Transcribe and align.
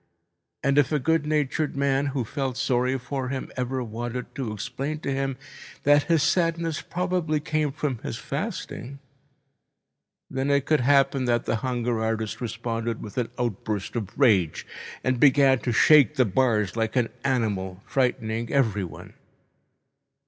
And 0.63 0.79
if 0.79 0.91
a 0.91 0.97
good 0.97 1.27
natured 1.27 1.75
man 1.77 2.07
who 2.07 2.25
felt 2.25 2.57
sorry 2.57 2.97
for 2.97 3.29
him 3.29 3.51
ever 3.55 3.83
wanted 3.83 4.33
to 4.33 4.51
explain 4.51 4.97
to 5.01 5.13
him 5.13 5.37
that 5.83 6.05
his 6.09 6.23
sadness 6.23 6.81
probably 6.81 7.39
came 7.39 7.71
from 7.71 7.99
his 7.99 8.17
fasting, 8.17 8.97
then 10.27 10.49
it 10.49 10.65
could 10.65 10.79
happen 10.79 11.25
that 11.25 11.45
the 11.45 11.57
hunger 11.57 12.01
artist 12.03 12.41
responded 12.41 12.99
with 12.99 13.15
an 13.19 13.29
outburst 13.37 13.95
of 13.95 14.09
rage 14.17 14.65
and 15.03 15.19
began 15.19 15.59
to 15.59 15.71
shake 15.71 16.15
the 16.15 16.25
bars 16.25 16.75
like 16.75 16.95
an 16.95 17.09
animal, 17.23 17.83
frightening 17.85 18.51
everyone. 18.51 19.13